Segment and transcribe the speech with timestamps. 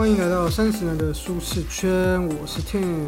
[0.00, 3.06] 欢迎来到三十年的舒适圈，我是 Tim。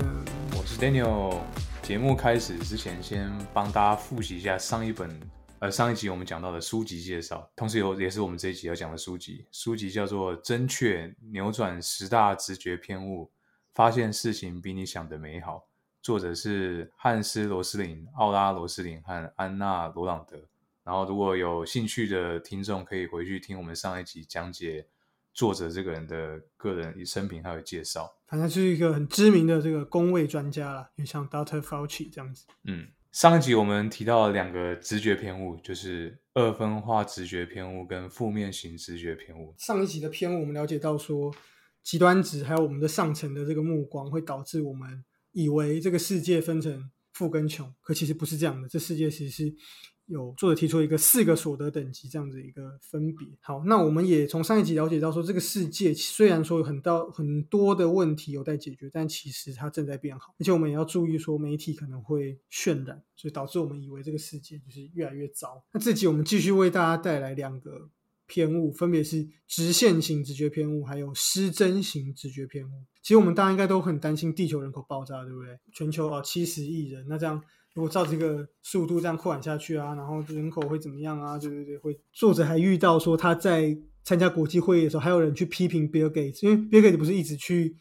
[0.55, 1.41] 我是 Daniel。
[1.83, 5.19] 节目开始之前，先帮大家复习一下上一本
[5.61, 9.47] 呃上一集我们讲到的书籍介绍，同时有也是我们这一集要讲的书籍。
[9.51, 13.31] 书籍叫做《正确扭转十大直觉偏误，
[13.73, 15.57] 发现事情比你想的美好》，
[16.03, 20.37] 作者是汉斯·罗斯林、奥拉·罗斯林和安娜·罗朗德。
[20.85, 24.87] 然后，如果有兴趣的听众，可以回去听我们上一集讲解
[25.33, 28.09] 作者这个人的个人生平还有介绍。
[28.29, 32.47] 反正是一个很知名的这个工位专家啦，就像 Doctor Fauci 这样子。
[32.65, 39.55] 嗯，上一集我们提到了两个直觉偏误，就是二分化直觉偏误跟负面型直觉偏误。
[39.59, 41.35] 上一集的偏误，我们了解到说，
[41.83, 48.69] 极端值还有我们的上层的这个目光，会导致我们以为这个世界分成富跟穷，可其实不是这样的。
[48.69, 49.55] 这世界其实是。
[50.07, 53.29] 有作者提出一个四个所得等级这样子一个分别。
[53.41, 60.35] 好，那我们也从上一集了解到说，这个世界虽然说有很多很多的问题有待解决，但其实它正在变好。
[60.39, 65.65] 而且我们也要注意说，媒体可能会渲染，所以导致我们以为这个世界就是越来越糟。
[65.73, 67.89] 那这集我们继续为大家带来两个
[68.27, 72.85] 偏误，分别是直线型直觉偏误，还有失真型直觉偏误。
[73.01, 75.59] 其实我们大家应该都很担心地球人口爆炸，对不对？
[75.73, 77.43] 全球啊七十亿人，那这样。
[77.75, 81.39] 如果照这个速度这样扩展下去啊，然后人口会怎么样啊？
[81.39, 81.99] 对对对，会。
[82.13, 87.75] 作者还遇到说他在参加国际会议的时候，还有人去批评 Bill Gates，因为 Bill Gates 不是一直去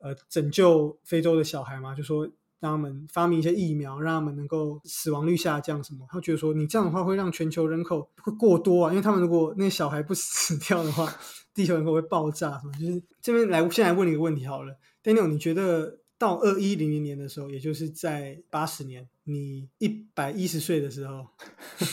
[0.00, 2.26] 呃拯救非洲的小孩嘛，就说
[2.58, 6.04] 让他们发明一些疫苗，让他们能够死亡率下降什么。
[6.10, 11.08] 他觉得说你这样的话会让全球人口会过多啊，因为他们如果那小孩不死掉的话，
[11.54, 12.72] 地球人口会爆炸什么。
[12.72, 16.00] 就是这边来，先来问你一个问题好了，Daniel，你觉得？
[16.18, 21.24] 到二一零零年的时候，也就是在八十年，你一百一十岁的时候，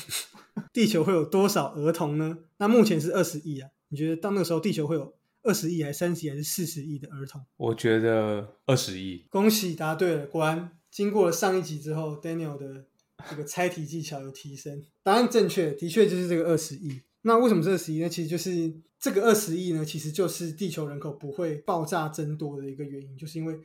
[0.74, 2.40] 地球会有多少儿童呢？
[2.58, 3.69] 那目前是二十亿啊。
[3.90, 5.13] 你觉得到那个时候，地球会有
[5.44, 7.40] 二十亿，还是三十亿，还是四十亿的儿童？
[7.58, 9.24] 我觉得二十亿。
[9.30, 12.86] 恭喜答对了，果然经过了上一集之后，Daniel 的
[13.30, 17.00] 这个猜题技巧有提升，答案正确，的确就是这个二十亿。
[17.22, 18.09] 那为什么是二十亿呢？
[18.09, 23.56] 其实就是这个二十亿呢，其实就是地球人口不会爆炸增多的一个原因，就是因为。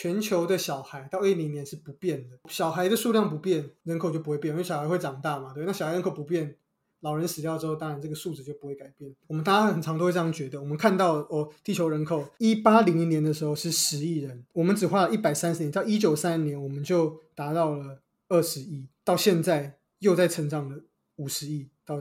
[0.00, 5.64] 全球的小孩到二零年是不变的，小孩的数量不变，人口就不会变，因为小孩会长大嘛，对。
[5.64, 6.54] 那小孩人口不变，
[7.00, 9.12] 老人死掉之后，当然这个数值就不会改变。
[9.26, 10.60] 我们大家很常都会这样觉得。
[10.60, 20.80] 我们看到哦，地球人口一八零零年的时候是十亿人，我们只花了一百三十年，到一九三零年我们就达到了二十亿，到现在又在成长了
[21.16, 22.00] 五十亿到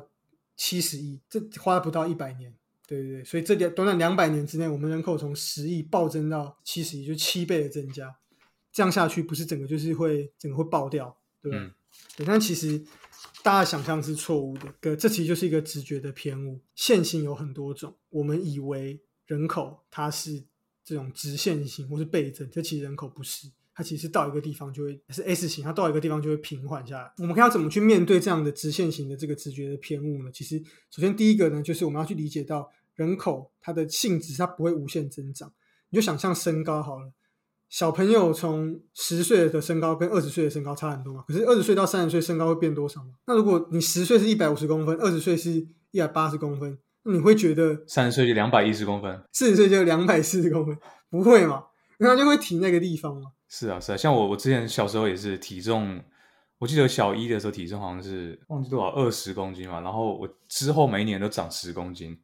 [0.56, 2.54] 七十亿，这花了不到一百年。
[2.88, 8.18] 对对对，所以这短短两百年之内，我们人口从十亿暴增到七十亿，就七倍的增加。
[8.72, 11.76] 这样下去，不是整个就是会整个会爆掉，对吧？
[12.16, 12.82] 对，但其实
[13.44, 16.62] 大家想象是错误的，这这其实就是一个直觉的偏误。
[16.76, 20.44] 线性有很多种，我们以为人口它是
[20.84, 23.48] 这种直线型或是倍增，这其实人口不是。
[23.78, 27.14] 它其实到一个地方就会是 S 型，它到一个地方就会平缓下来。
[27.20, 30.32] 我们看要怎么去面对这样的直线型的这个直觉的偏误呢？
[30.34, 30.58] 其实，
[30.90, 35.54] 首先第一个呢，就是我们要去理解到人口它的性质，它不会无限增长。
[35.92, 37.12] 你就想象身高好了，
[37.70, 41.24] 小朋友从十岁的身高跟二十岁的身高差很多嘛。
[41.28, 43.12] 可是二十岁到三十岁身高会变多少吗？
[43.28, 45.52] 那如果你十岁是一百五十公分，二十岁是
[45.92, 50.76] 一百八十公分，那你会觉得三十岁就两百一十公分，四十岁就两百四十公分，
[51.12, 51.66] 不会嘛？
[52.00, 53.34] 那就会停那个地方嘛。
[53.58, 56.00] 是啊，是啊，像我，我之前小时候也是体重，
[56.60, 62.16] 我记得小一的时候体重好像是忘记多少二十公斤嘛，然后我之后每一年都长十公斤，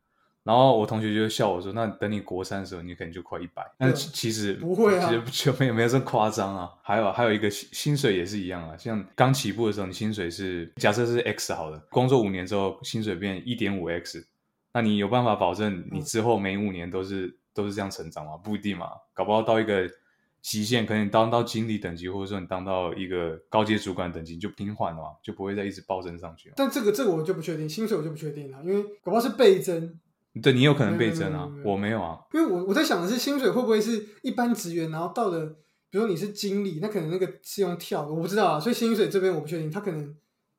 [0.43, 6.69] 然后我同学就笑我说：“那等你国三的时候，你可能就快一百。”但是其实不会啊，其实没有没有这么夸张啊。
[6.83, 14.23] 还有还有一个薪薪水也是一样啊，像刚起步的时候，你薪水是假设是 X 好的，工作五年之后薪水变一点五 X，
[14.71, 18.37] 那你有办法保证你之后每五年都是都是这样成长吗？
[18.37, 19.89] 不一定嘛，搞不好到一个。
[20.43, 26.51] 极限可能你当到经理等级，或者说你当到一个高阶主管等级，就平缓了嘛，就不会再一直暴增上去。
[26.57, 29.97] 但这个这个我就不确定，薪水我就不确定了，因为搞不好是倍增。
[30.41, 32.19] 对你有可能倍增啊，我没有啊。
[32.33, 35.45] 因为我我在想的是，薪水会不会是一般职员，然后到了，
[35.89, 38.59] 比如说你是经理，那可能那个是用跳，我不知道啊。
[38.59, 40.13] 所以薪水这边我不确定，他可能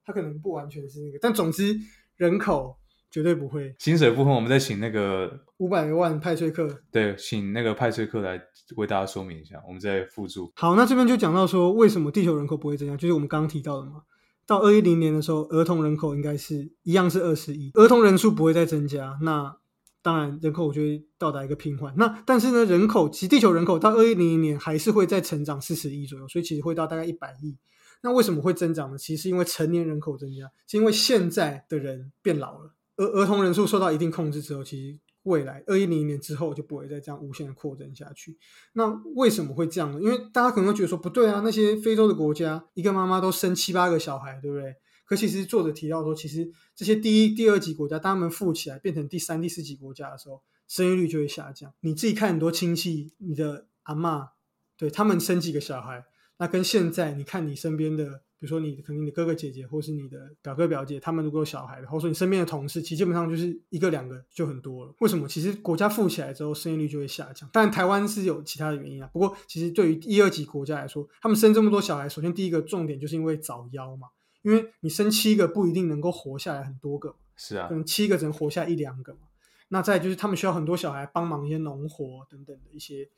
[0.06, 1.78] 他可能不完全是那个，但总之
[2.16, 2.78] 人口。
[3.14, 3.72] 绝对不会。
[3.78, 8.42] 薪水部分，我们再请那个五百万派翠克，对，请那个派翠克来
[8.74, 9.62] 为大家说明一下。
[9.68, 10.50] 我们再附注。
[10.56, 14.02] 好，那这边就讲到说，为什么地球人口不会增加，就是我们刚刚提到的嘛。
[14.46, 19.16] 到二一零年的时候，儿童人口应该是一样是二十亿，儿童人数不会再增加。
[19.22, 19.58] 那
[20.02, 21.94] 当然，人口我觉得到达一个平缓。
[21.96, 27.56] 那但是呢，人口其实地球人口到二一零零年还是会再成长四十亿左右，所以其实会到大概一百亿。
[28.02, 28.98] 那为什么会增长呢？
[28.98, 32.74] 其实是因为成年人口增加，是因为现在的人变老了。
[32.96, 38.38] 儿儿童人数受到一定控制之后，其实未来二一零年之后就不会再这样无限的扩增下去。
[38.74, 40.00] 那为什么会这样呢？
[40.00, 44.76] 因为大家可能会觉得说不对啊，那些非洲的国家一个妈妈都生七八个小孩，对不对？
[45.06, 51.72] 可其实作者提到说，其实这些第一、第二级国家，当他们富起来变成第三、第四级国家的时候，生育率就会下降。
[51.80, 54.28] 你自己看很多亲戚，你的阿嬷，
[54.76, 56.04] 对他们生几个小孩，
[56.38, 58.22] 那跟现在你看你身边的。
[58.44, 64.94] 比如说你肯定你的哥哥姐姐，或是你的表哥表姐，他们如果有小孩的，或者说你身边的同事，其实基本上就是一个两个就很多了。
[65.00, 65.26] 为什么？
[65.26, 67.48] 其实国家富起来之后，生育率就会下降。
[67.54, 69.08] 但台湾是有其他的原因啊。
[69.14, 74.08] 不过其实对于一二级国家来说，他们生这么多小孩，首先第一个重点就是因为早夭嘛。
[74.42, 79.20] 因为你生七个不一定能够活下来很多个，是啊，可能七个只能活下一两个嘛。
[79.68, 83.08] 那再就是他们需要很多小孩帮忙一些农活等等的一些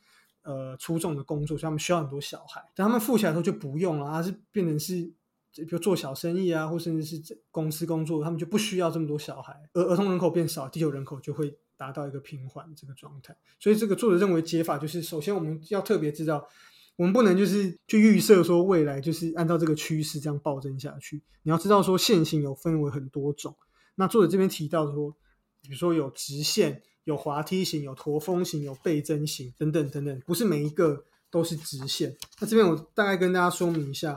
[0.46, 2.64] 呃出众的工作，所以他们需要很多小孩。
[2.74, 5.12] 等他们富起来之后就不用了，而是变成是。
[5.58, 13.34] 比如做小生意啊，或甚至是公司工作，他们就不需要这么多小孩，而儿童人口变少，地球人口就会达到一个平缓这个状态。
[13.58, 16.46] 所以这个作者认为解法就是，首先我们要特别知道，
[16.96, 21.22] 我们不能就是去预设说未来就是按照这个趋势这样暴增下去。
[21.44, 23.56] 你要知道说线型有分为很多种。
[23.94, 25.16] 那作者这边提到说，
[25.62, 32.14] 比如说有直线、有滑梯型、有驼峰型、有倍增型等等等等，不是每一个都是直线。
[32.40, 34.16] 那这边我大概跟大家说明一下。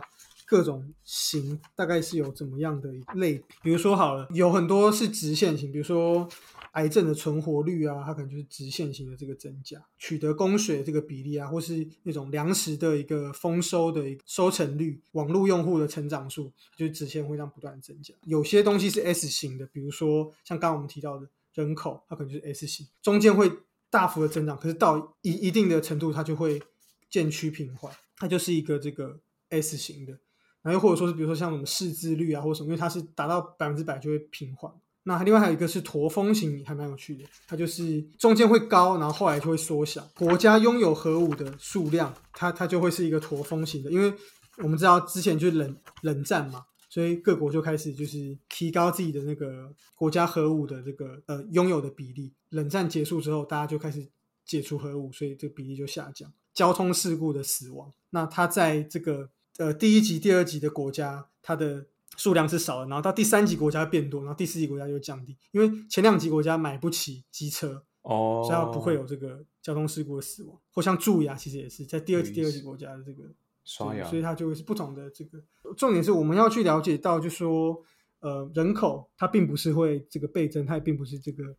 [0.49, 3.39] 各种型大概是有怎么样的类？
[3.61, 6.27] 比如说好了，有很多是直线型，比如说
[6.71, 18.15] 癌症的存活率啊，它可能就是直线型的这个增加；取得供水这个比例啊，或是那种粮食的一个丰收的收成率、网络用户的成长数，就是直线会这样不断增加。
[18.23, 23.51] 有些东西是 S 型的，比如说像刚刚我们提到的人口，它可能就是 S 型，中间会
[23.89, 26.61] 大幅的增长，可是到一一定的程度，它就会
[27.09, 29.19] 渐趋平缓，它就是一个这个
[29.49, 30.13] S 型的。
[30.61, 34.71] 然后又或者说是，比如说像什么识字率啊，或什么，因为它是达到百分之百就会平缓。
[35.03, 40.05] 那另外还有一个是驼峰型，还蛮有趣的，它就是中间会高，然后后来就会缩小。
[40.15, 44.13] 国家拥有核武的数量，它它就会是一个驼峰型的，因为
[44.57, 52.33] 我们知道之前就是冷冷战嘛，所以各国就开始就是提高自己的那个国家核武的这个呃拥有的比例。
[52.49, 54.09] 冷战结束之后，大家就开始
[54.43, 56.33] 解除核武，所以这个比例就下降。
[56.53, 59.29] 交通事故的死亡，那它在这个。
[59.57, 70.57] 呃，第一级、第二级的国家，它的数量是少的，然后到第三级国家变多，然后第四级国家就降低，因为前两级国家买不起机车哦，所以它不会有这个交通事故的死亡。
[70.71, 73.25] 或像蛀牙，其实也是在第二级、第二级国家的这个
[73.65, 75.43] 刷牙，所以它就会是不同的这个。
[75.75, 77.83] 重点是我们要去了解到，就说
[78.19, 81.55] 呃，人口它并不是会这个倍增，它也并不是这个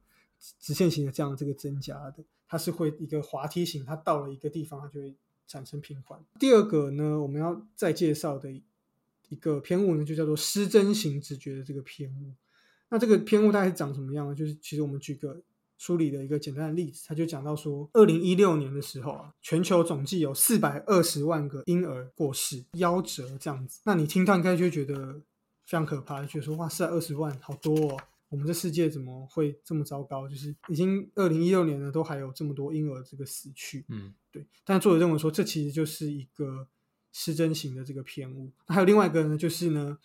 [0.58, 5.14] 直线型的这样这个增加的，它是会一个滑梯型，它到了一个地方，它就会。
[5.50, 6.24] 产生平缓。
[6.38, 12.32] 第二个呢，我们要再介绍的一个偏误呢，就叫做失真型直觉的这个偏误。
[12.88, 14.32] 那这个偏误大概是长什么样呢？
[14.32, 15.42] 就是其实我们举个
[15.80, 23.80] 书里的一个简单的例子，他就讲到说，二零一六年的时候啊，全球总计有四百二十万个婴儿过世，夭折这样子。
[23.86, 25.14] 那你听到应该就会觉得
[25.64, 27.96] 非常可怕，就觉得说哇，四百二十万好多哦。
[28.28, 30.28] 我们这世界怎么会这么糟糕？
[30.28, 33.86] 就是已经二零一六年了，都还有这么多婴儿这个死去。
[33.88, 34.46] 嗯，对。
[34.66, 36.68] 但作者认为说，这其实就是一个
[37.10, 38.52] 失真型的这个偏误。
[38.68, 39.96] 那还有另外一个呢，就是呢，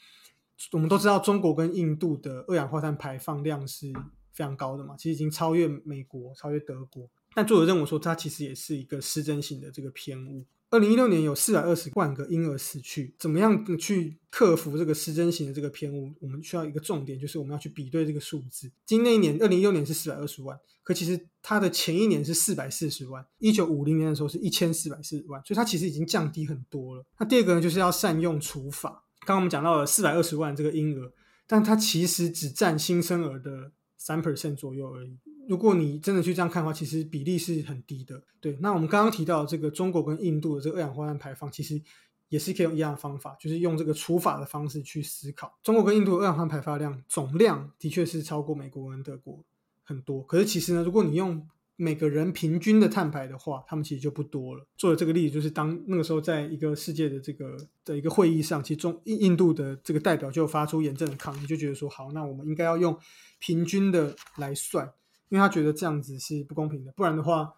[0.72, 3.91] 我们都知道中国跟印度的二氧化碳排放量是
[4.36, 7.10] 非常高的嘛，其实已经超越美国、超越德国。
[7.34, 10.46] 但作者认为说，它其实也是一个失真型的这个偏误。
[10.72, 16.12] 二零一六年有四百二十万个婴儿死去，怎么样去克服这个失真型的这个偏误？
[16.20, 18.70] 我们需要一个重点，就是我们要去比对这个数字。
[18.86, 27.06] 今那一年，二零一六年是四百二十万，可其实它的前一年是四百四十万，一九五零年的时候是一千四百四十万，所以它其实已经降低很多了。
[27.20, 29.04] 那第二个呢，就是要善用除法。
[29.22, 31.12] 刚刚我们讲到了四百二十万这个婴儿，
[31.48, 33.72] 但它其实只占新生儿的
[34.05, 35.17] 三 percent 左右而已。
[35.50, 38.21] 如果你真的去这样看的话，其实比例是很低的。
[38.39, 41.81] 对，那我们刚刚提到这个中国跟印度的这个二氧化碳排放，其实
[42.29, 45.57] 也是可以用一样的方法，就是用这个除法的方式去思考。
[45.63, 49.43] 中国跟印度二氧化碳排放量总量的确是超过美国跟德国
[49.83, 51.47] 很多，可是其实呢，如果你用
[51.77, 54.65] 每个人平均的碳排的话，他们其实就不多了。
[54.77, 62.98] 做的这个例子就是，当那个时候在一个世界的这个的一个会议上，其实中印印度的这个代表就发出严正的抗议，就觉得说，好，那我们应该要用
[63.39, 64.94] 平均的来算。
[65.29, 67.55] 因为他觉得这样子是不公平的，不然的话，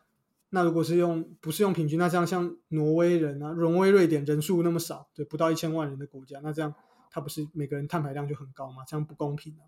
[0.52, 6.74] 那如果是用不是用平均，那这样像挪威人啊、挪威、瑞典人数那么少，对，不到一千万人的国家，那这样
[7.12, 8.86] 他不是每个人碳排量就很高吗？
[8.88, 9.68] 这样不公平啊！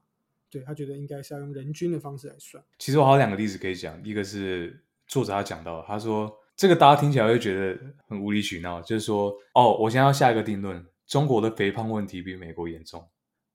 [0.50, 2.63] 对他觉得应该是要用人均的方式来算。
[2.77, 13.08] 其实我还有两个例子可以讲，一个是作者他讲到，他说这个大家听起来会觉得很无理取闹，就是说哦，我现在要下一个定论，中国的肥胖问题比美国严重，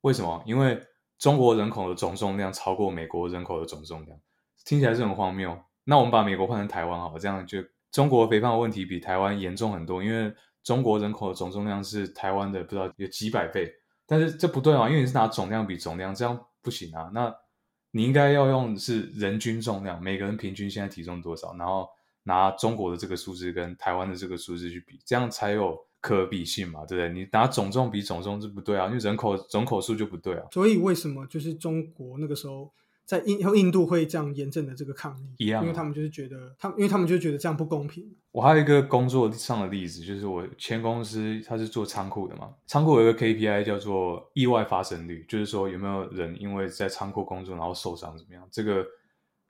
[0.02, 0.42] 为什么？
[0.46, 0.80] 因为
[1.18, 4.18] 中国人口的总重量超过美国人口的总重量。
[4.64, 5.58] 听起来是很荒谬。
[5.84, 10.32] 那我们把美国换成台湾好了，这样就中国肥胖问题比台湾严重很多，因为
[10.62, 13.70] 中国人口的总重量是台湾的不知道有几百倍。
[14.06, 17.08] 但是这不对啊，因为你是拿总量比总量，这样不行啊。
[17.14, 17.32] 那
[17.92, 21.88] 你应该要用是人均重量，每个人平均现在体重多少，然后
[22.24, 27.08] 拿中国的这个数字跟台湾的这个数字去比，这样才有可比性嘛，对不对？
[27.10, 30.46] 你拿总重比总重是不对啊，因为人口总口数就不对啊。
[30.50, 32.72] 所以为什么就是中国那个时候？
[33.06, 38.10] 在印后印度会这样严正的这个抗议，一样，因为他们就是觉得，他因为他们就觉得这样不公平。
[38.32, 48.48] 我还有一个工作上的例子，就是我前公司它是做仓库的嘛，仓库有一个 KPI 叫做意外发生率，就是说有没有人因为在仓库工作然后受伤怎么样？
[48.50, 48.84] 这个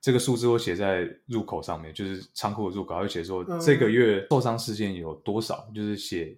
[0.01, 6.31] 这个数字我写在入口上面，就是仓库的入口会写说这个月受伤事件有多少，就是写，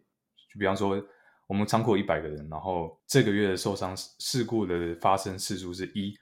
[0.54, 1.04] 就比方说
[1.48, 6.16] 我们仓库有一百个人，然后这个月的受伤事故的发生次数是一。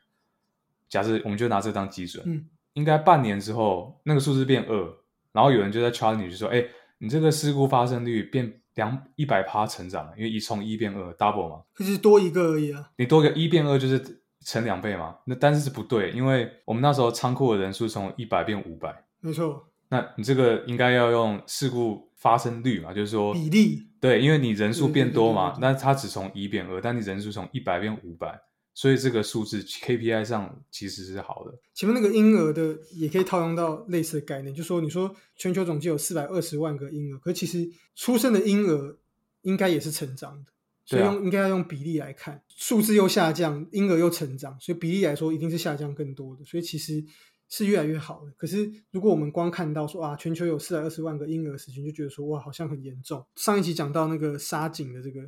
[0.95, 4.97] 假设我们就拿这当基准，嗯，应该半年之后那个数字变二，
[5.33, 6.63] 然后有人就在 challenge 就说，哎，
[6.99, 28.39] 你这个事故发生率变两一百趴成长，因为一从一变二 double 嘛，可是多一个而已啊，你多个一变二就是乘两倍嘛，那但是是不对，因为我们那时候仓库的人数从一百变五百，没错，那你这个应该要用事故发生率嘛，就是说比例，对，因为你人数变多嘛，那它只从一变二，但你人数从一百变五百。
[28.77, 31.57] 所以这个数字 KPI 上其实是好的。
[31.73, 38.97] 前面那个婴儿的也可以套用到类似的概念，就说你说全球总计有四百二十万个婴儿，可其实出生的婴儿
[39.43, 40.51] 应该也是成长的，
[40.83, 47.01] 所以用应该要用比例来看，数字又下降，婴儿又成长，所以比例来说一定是下降更多的，所以其实
[47.47, 48.33] 是越来越好的。
[48.35, 53.25] 可是如果我们光看到说啊，全球有四百二十万个婴儿死群，就觉得说哇，好像很严重。
[53.35, 55.21] 上一集讲到那个沙井的这个。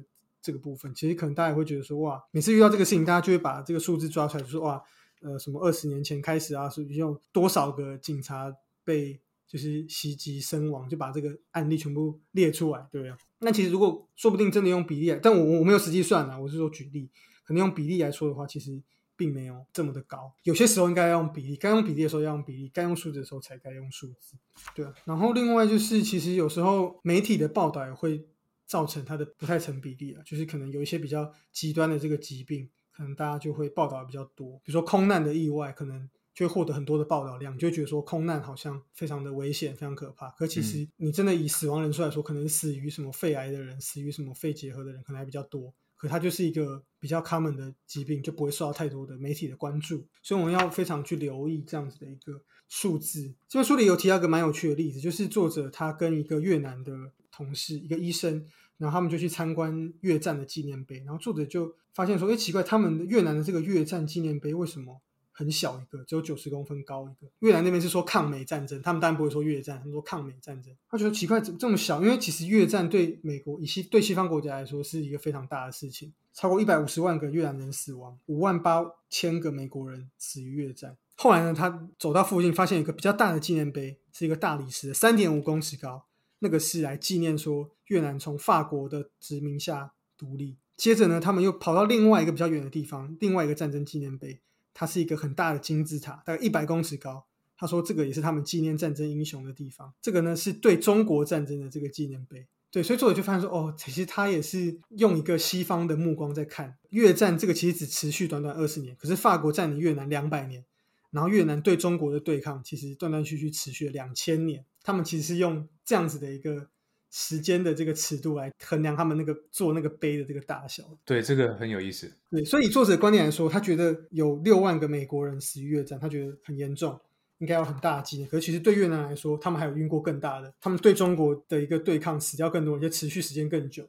[0.47, 4.81] 这个部分其实可能大家会觉得说哇，每次遇到这个事情，大家就会把这个数字抓出来，就说哇，
[5.19, 8.49] 呃，什么二十年前开始啊，是用多少个警察
[8.85, 13.13] 被就是袭击身亡，就把这个案例全部列出来，对不对？
[13.39, 17.09] 那其实如果说不定真的用比例，但我我没有实际算啊，我是说举例，
[17.43, 18.81] 可能用比例来说的话，其实
[19.17, 20.31] 并没有这么的高。
[20.43, 24.37] 有些时候应该要用比例，该用比例的时候要用比例，该用数字的时候才该用数字，
[24.73, 24.93] 对啊。
[25.03, 28.25] 然后另外就是，其实有时候媒体的报道也会。
[28.67, 34.59] 造成它的不太成比例了，就是可能有一些比较极端的这个疾病，可能大家就会报道比较多。
[34.63, 40.29] 比如说空难的意外，可能就会获得很多的报道量，就觉得说空难好像非常的危险、非常可怕。
[40.31, 45.73] 可其实你真的以死亡人数来说，可能死于什么肺癌的人、死于什么肺结核的人，可能还比较多。
[45.95, 50.05] 可它就是一个比较 common 的疾病，就不会受到太多的媒体的关注。
[50.21, 53.33] 所以我们要非常去留意这样子的一个数字。
[53.47, 57.13] 这本书里有提到一个蛮有趣的例子，就是作者他跟一个越南的。
[57.37, 58.43] 同事一个医生，
[58.77, 64.99] 然后他们就去参观越战的纪念碑，然后作者就发现说：“哎，奇怪，他们的越南的这个越战纪念碑为什么
[65.31, 67.31] 很小一个，只有九十公分高一个？
[67.39, 70.75] 越南那边是说抗美战争，他们当然不会说越战，他们说抗美战争。
[70.89, 72.01] 他觉得奇怪，怎么这么小？
[72.01, 80.97] 因为其实越战对美国以西对西方国家来说是一个非常大的事情，超过一百五十万个越南人死亡，五万八千个美国人死于越战。
[81.15, 86.05] 后来呢，他走到附近，发现一个比较大的纪念碑，是一个大理石，三点五公尺高。”
[86.39, 90.57] 那个是来纪念说越南从法国的殖民下独立。
[90.75, 94.41] 接着呢，他们又跑到另外一个比较远的地方，另外一个战争纪念碑，
[94.73, 97.25] 它是一个很大的金字塔，大概一百公尺高。
[97.57, 99.91] 他说这个也是他们纪念战争英雄的地方。
[99.99, 102.47] 这个呢是对中国战争的这个纪念碑。
[102.69, 107.35] 对，所以作者就发现说，哦，其实他也是用一个西方的目光在看越战。
[107.35, 110.63] 这个其实只持续短短二十年，可是法国占领越南两百年，
[111.11, 114.65] 然后越南对中国的对抗其实断断续续持续了两千年。
[114.83, 116.67] 他们其实是用这样子的一个
[117.09, 120.83] 时间的这个尺度来衡量他们那个做那个碑的这个大小。
[121.05, 122.11] 对，这个很有意思。
[122.29, 126.99] 对，所以作者观点来说，他觉得有六万个美国人死于越战，他觉得很严重，
[127.39, 128.29] 应该有很大的纪念。
[128.29, 133.87] 可是其实对越南来说，他们还有晕过更大的，他们对中国的一个对抗死掉更多，而且持续时间更久。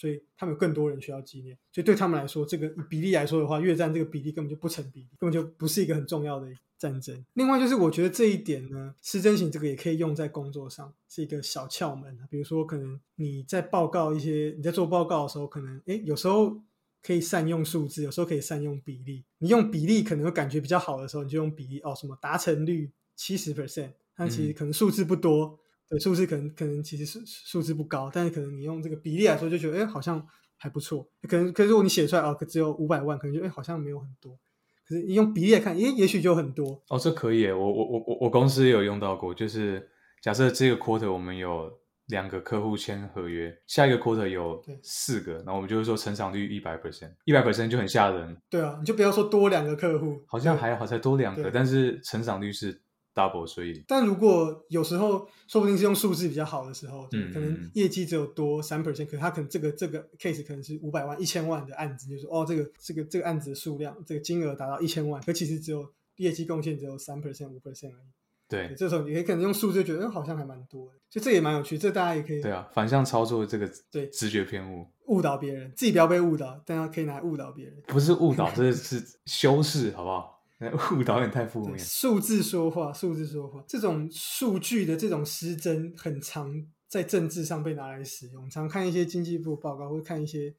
[0.00, 7.22] 所以他们有更多人需要纪念，所以对他们来说，这个比例来说的话，越战这个比例根本就不成比例，根本就不是一个很重要的战争。
[7.34, 12.18] 另外就是，我觉得这一点呢，失真型这个也可以用在工作上，是一个小窍门。
[12.30, 16.62] 比如说，可能你在报告一些，你在做报告的时候，可能诶有时候
[17.02, 19.22] 可以善用数字，有时候可以善用比例。
[19.36, 25.58] 你用比例可能会感觉比较好的时候，你就用比例哦，什么达成率七十 percent，但其实可能数字不多。
[25.90, 30.24] 对，数字可能可能其实是数字不高，但是可能你用这个比例来说，就觉得哎，好像
[30.56, 31.06] 还不错。
[31.28, 34.38] 可能可是如果你写出来哦，可只有五百万，可能就哎，好像没有很多。
[34.86, 36.80] 可是你用比例来看，也也许就很多。
[36.88, 39.88] 哦，这可以，我我我我我公司也有用到过，就是
[40.22, 41.68] 假设这个 quarter 我们有
[42.06, 52.80] 两个客户签合约，下一个 quarter 有四个，然后我们就会说成长率一百 percent，一百 percent 就很吓人，对啊，你就不要说多两个客户，好像还好才多两个，但是成长率是
[53.14, 68.10] double，所以但如果有时候说不定是用数字比较好的时候，对嗯嗯可能嗯业绩只有多三 percent，可他可能这个这个 case 可能是五百万、一千万的案子，就是说哦，这个这个这个案子的数量，这个金额达到一千万，可其实只有业绩贡献只有三 percent、五 percent 而已。
[68.48, 77.76] 对，这时候你也可能用数字就觉得，嗯，好像还蛮多的，所以这也蛮有趣，这大家也可以对啊，反向操作这个对直觉偏误误导别人，自己不要被误导，但要可以拿来误导别人。
[77.86, 80.39] 不是误导，这是修饰，好不好？
[80.60, 81.78] 那 误导演太负面。
[81.78, 88.48] 数字说话，数字说话，这种数据的这种失真，很常在政治上被拿来使用。
[88.50, 90.54] 常看一些经济部报告，或看一些，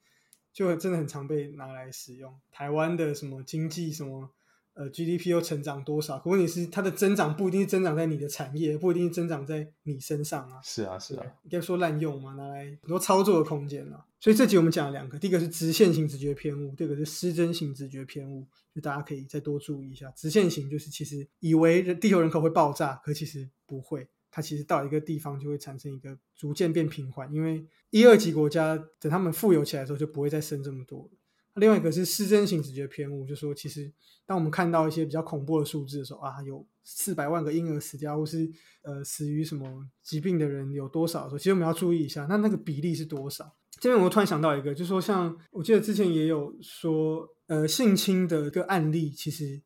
[0.52, 2.34] 就真的很常被拿来使用。
[2.52, 4.32] 台湾的什么经济什么
[4.74, 6.18] 呃 GDP 又成长多少？
[6.20, 10.62] 可问题是它的增长不一定是增长在你的产业，不一定是增长在你身上啊。
[10.64, 14.06] 是啊，是啊，应该说滥用嘛，拿来很多操作的空间啊。
[14.20, 20.12] 所以这集我们讲了两个，第一个是直线型直觉偏误，第二个是失真型直觉偏误，就大家可以再多注意一下。
[20.12, 31.10] 直线型就是其实以为人地球人口会爆炸，可其实不会，它其实到一个地方就会产生一个逐渐变平缓，因为一二级国家等他们富有起来的时候就不会再生这么多了。
[31.56, 33.92] 另外一个是失真型直觉偏误，就说其实
[34.26, 38.50] 当我们看到一些比较恐怖的数字的时候啊，有四百万个婴儿死掉，或是
[38.84, 43.54] 呃死于什么疾病的人有多少的时候，其实我们要注意一下，那那个比例是多少？
[43.80, 49.62] 这边我突然想到一个，就说像我记得之前也有说，呃，性侵的个案例其实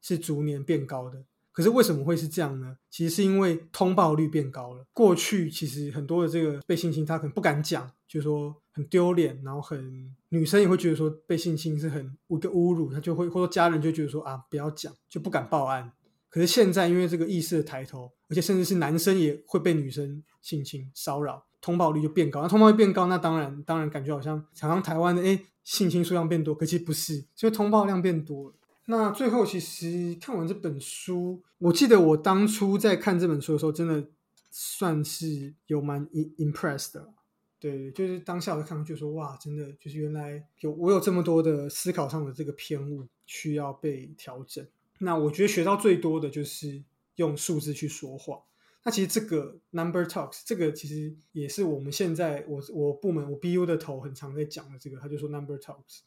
[0.00, 1.24] 是逐年变高的。
[1.54, 2.76] 可是为什么会是这样呢？
[2.90, 4.84] 其实是因为通报率变高了。
[4.92, 15.92] 过去其实很多的这个被性侵，他可能不敢讲，就是说很丢脸，然后很女生也会觉得说被性侵是很一个侮辱，他就会或者家人就觉得说啊不要讲，就不敢报案。
[16.28, 22.42] 可是现在因为这个意识的抬头，而且甚至是男生也会被女生性侵骚扰，通报率就变高。
[22.42, 28.56] 那通报率变高，那当然当然感觉好像好像台湾的哎性侵数量变多，可其实不是，因为通报量变多了。
[28.86, 34.06] 那最后，其实看完这本书，我记得我当初在看这本书的时候，真的
[34.50, 37.14] 算是有蛮 impressed 的。
[37.58, 44.66] 对，就是当下我看就说，哇，真的就是原来有我有这么多的思考上的这个偏误需要被调整。
[44.98, 46.82] 那我觉得学到最多的就是
[47.16, 48.42] 用数字去说话。
[48.82, 56.00] 那其实这个 number talks 这个其实也是我们现在我我部门我 BU 的头很常在讲的这个，他就说 number talks。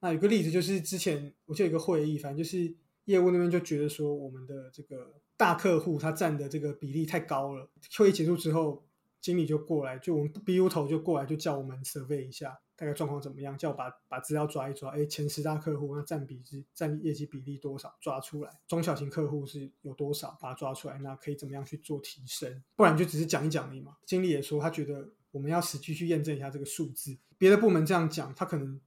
[0.00, 7.70] 那有个例子就是之前我记得有一个会议，反正就是业务那边就觉得说我们的这个大客户他占的这个比例太高了。
[7.96, 8.86] 会议结束之后，
[9.20, 22.62] 经理就过来，就我们 BU 头就过来就叫我们 survey 一下大概状况怎么样，叫我把把资料抓一抓，哎，前十大客户那占比是占业绩比例多少抓出来，中小型客户是有多少把它抓出来，那可以怎么样去做提升？
[22.74, 23.96] 不然就只是讲一讲而已嘛。
[24.06, 28.80] 经理也说他觉得我们要实际去验证一下这个数字，别的部门这样讲，他可能。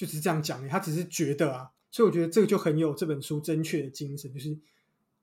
[0.00, 4.56] 就是这样讲他只是觉得啊，所以我觉得这个就很有这本书正确的精神，就是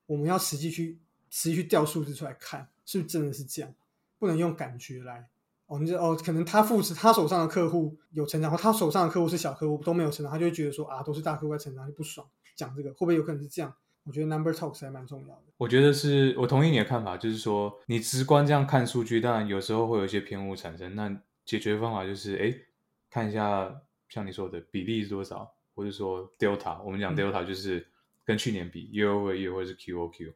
[0.06, 1.00] 我们要实际去
[1.32, 3.74] 实际去调数字出来看，是不是真的是这样，
[4.20, 5.30] 不能用感觉来
[5.66, 12.28] 哦，你就哦，可能他付他手上的客户有成长，或他手上的客户是小客户都没有成长，他就会觉得说啊，都是大客户在成长，就不爽。
[12.56, 13.74] 讲这个会不会有可能是这样？
[14.04, 15.46] 我觉得 number talks 还蛮重要的。
[15.58, 20.96] 我觉得是我同意你的看法，就是说你直观这样看数据，当然有时候会有一些偏误产生。
[20.96, 22.54] 那解决方法就是哎，
[23.10, 23.82] 看一下。
[24.10, 27.86] 像你说的比例是多少，或者说 delta，我们讲 delta 就是
[28.24, 30.34] 跟去年比 year over year 或者是 Q O Q，然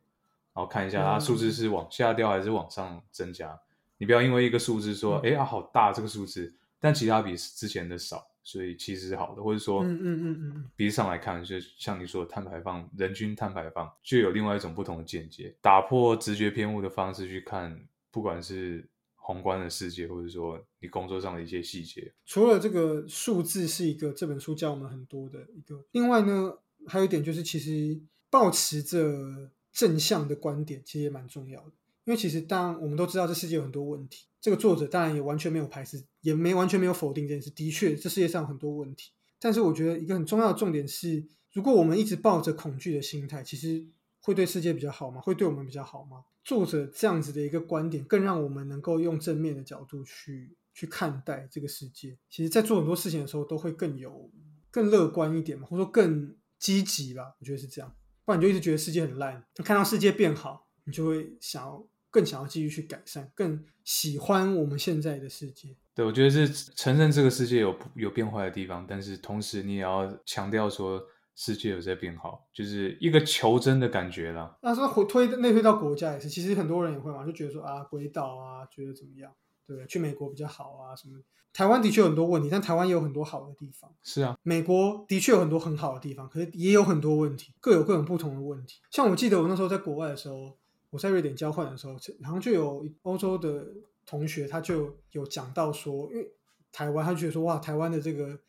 [0.55, 3.59] 后看一下它数字是往下掉还是往上增加。
[3.97, 9.41] 你不要因为一个数字说，哎啊好大这个数字，但其他比之前的少，所以其实是好的。
[9.41, 17.79] 或者说，嗯嗯嗯嗯，比例上来看，就像你说的碳排放，人均碳排放就有另外一种不同的见解，打破直觉偏误的方式去看，
[18.11, 18.87] 不管是。
[19.23, 26.57] 宏观的世界，或者说你工作上的一些细节，除了这个数字是一个这本书教我们很多的一个，另外呢，
[26.87, 31.71] 还有一点就是，其实保持着正向的观点，其实也蛮重要的。
[32.03, 37.51] 因为其实当我们都知道这世界有很多问题，这个作者当然也完全没有排斥，也没完全没有否定这件事。
[37.51, 43.85] 的确，这世界上有很多问题，但是我觉得一个很重要的重点是，如果我们一直抱着恐惧的心态，其实
[44.19, 45.21] 会对世界比较好吗？
[45.21, 46.23] 会对我们比较好吗？
[46.43, 52.17] 作者这样子的一个观点，更让我们能够用正面的角度去去看待这个世界。
[52.29, 54.31] 其实，在做很多事情的时候，都会更有
[54.71, 57.35] 更乐观一点嘛，或者说更积极吧。
[57.39, 59.45] 我觉得是这样，不然你就一直觉得世界很烂。
[59.57, 65.75] 看到世界变好，你就会想要更想要继续去改善，更喜欢我们现在的世界。
[65.93, 71.01] 对，我觉得是承认这个世界有有变坏的地方，但是同时你也要强调说。
[71.35, 74.57] 世界有在变好，就是一个求真的感觉啦。
[74.61, 79.31] 那说回推内推到国家也是，其实很多人也会嘛，就觉得说啊，鬼岛啊，觉得怎么样？
[79.65, 79.87] 对不对？
[79.87, 81.19] 去美国比较好啊什么。
[81.53, 83.93] 台湾的确有很多问题，但台湾也有很多好的地方。
[84.03, 88.79] 是啊，美国的确有很多很好的地方，可是也有很多问题，各有各种不同的问题。
[88.89, 90.57] 像我记得我那时候在国外的时候，
[90.91, 93.67] 我在瑞典交换的时候，然后就有欧洲的
[94.05, 96.31] 同学他就有讲到说，因为
[96.71, 98.39] 台湾他觉得说哇，台湾的这个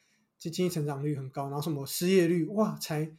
[0.51, 3.11] 经济成长率很高，然后什么失业率哇才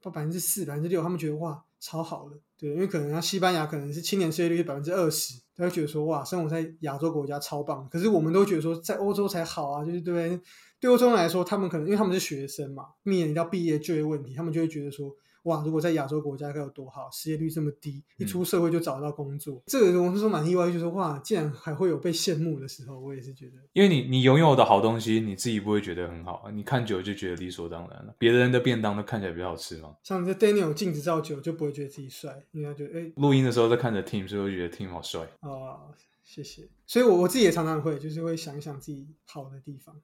[0.00, 2.36] 到百分之四、百分之六，他们觉得哇超好的。
[2.56, 7.88] 对，因为可能像西班牙可能是青年失业率是百分之二十，他会觉得说哇，生活在亚洲国家超棒。
[7.88, 10.40] 可是我们都觉得说在欧洲才好啊，就是对
[10.80, 15.14] 对欧洲人来说，他们可能因为他们是学生嘛，面临到毕业就业问题，他们就会觉得说。
[15.44, 15.62] 哇！
[15.64, 28.14] 如果在亚洲国家该有多好，失业率这么低，一出社会就找到工作，这个我是说蛮意外，就是哇，竟然还会有被羡慕的时候，我也是觉得，因为你你拥有的好东西，你自己不会觉得很好，你看久就觉得理所当然了。
[28.18, 29.94] 别人的便当都看起来比较好吃吗。
[30.02, 35.28] 像这 Daniel 镜子照久就不会觉得自己帅，因为他觉得哎，录音的时候在看着 Team，所以会觉得 Team 好帅。
[35.40, 36.66] 哦，谢谢。
[36.86, 39.94] 所以我我自己也常常会，就是会想一想自己好的地方。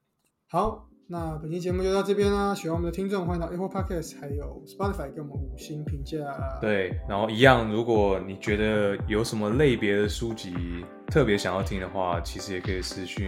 [0.47, 0.90] 好。
[1.11, 6.17] 那本期节目就到这边啦，喜欢我们的听众欢迎到 Apple Podcast 还有 Spotify 给我们五星评价。
[6.61, 10.55] 对，然后一样，如果你觉得有什么类别的书籍
[11.07, 13.27] 特别想要听的话，其实也可以私讯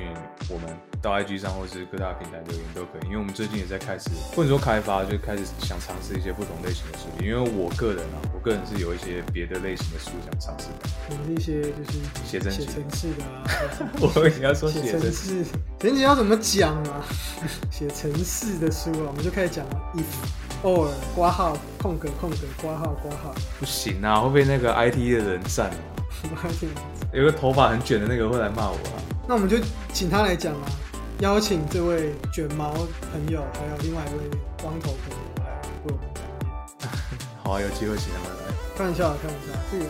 [0.50, 7.26] 我们到 IG 上或是各大平台留言都可以，因为我们最近也在开始或者说开发，就开始想尝试一些不同类型的书籍。
[7.26, 13.43] 因为我个人啊，个人是有一些别的类型的书想尝试的，可能是一些就是写真写程式的啊。
[14.01, 15.45] 我你要说写程式，
[15.79, 17.06] 程式要怎么讲啊？
[17.71, 20.03] 写程式的书啊，我们就开始讲 if
[20.62, 23.34] or 挂号空格空格挂号挂号。
[23.60, 25.75] 不行啊，会被那个 IT 的人占了。
[27.13, 28.99] 有个头发很卷的那个会来骂我啊。
[29.27, 29.58] 那我们就
[29.93, 30.67] 请他来讲啊，
[31.19, 35.99] 邀请这位卷毛朋友，还有另外一位光头朋友来为我们。
[37.43, 38.33] 好啊，有机会请他们来。
[38.75, 39.86] 开玩笑，开玩笑，这个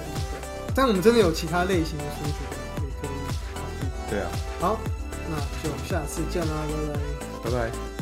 [0.76, 3.10] 但我们真的有其他类型的书籍也可以
[3.54, 3.88] 考虑。
[4.10, 4.30] 对啊。
[4.60, 4.80] 好，
[5.30, 6.54] 那就下次见啦，
[7.44, 7.60] 拜拜。
[7.60, 7.93] 拜拜。